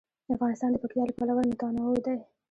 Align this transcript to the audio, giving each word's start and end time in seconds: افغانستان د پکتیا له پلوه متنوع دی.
افغانستان 0.35 0.69
د 0.71 0.75
پکتیا 0.81 1.03
له 1.07 1.13
پلوه 1.17 1.43
متنوع 1.49 1.97
دی. 2.05 2.17